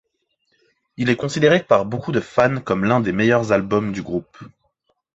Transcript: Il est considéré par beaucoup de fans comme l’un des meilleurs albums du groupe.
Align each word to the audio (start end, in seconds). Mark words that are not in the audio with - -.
Il 0.97 1.11
est 1.11 1.15
considéré 1.15 1.59
par 1.61 1.85
beaucoup 1.85 2.11
de 2.11 2.21
fans 2.21 2.59
comme 2.59 2.85
l’un 2.85 3.01
des 3.01 3.11
meilleurs 3.11 3.51
albums 3.51 3.91
du 3.91 4.01
groupe. 4.01 4.39